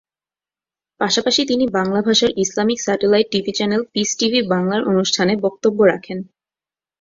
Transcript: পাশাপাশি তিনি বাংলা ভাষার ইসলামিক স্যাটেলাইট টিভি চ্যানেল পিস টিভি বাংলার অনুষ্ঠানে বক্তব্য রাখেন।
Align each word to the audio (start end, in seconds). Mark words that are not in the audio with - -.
পাশাপাশি 0.99 1.41
তিনি 1.45 1.65
বাংলা 1.77 1.99
ভাষার 2.01 2.31
ইসলামিক 2.37 2.79
স্যাটেলাইট 2.81 3.27
টিভি 3.31 3.51
চ্যানেল 3.51 3.81
পিস 3.93 4.09
টিভি 4.19 4.39
বাংলার 4.53 4.81
অনুষ্ঠানে 4.87 5.33
বক্তব্য 5.45 5.79
রাখেন। 5.83 6.19